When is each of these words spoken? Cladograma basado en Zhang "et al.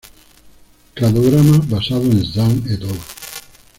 Cladograma 0.95 1.59
basado 1.69 2.01
en 2.05 2.25
Zhang 2.25 2.63
"et 2.71 2.81
al. 2.81 2.99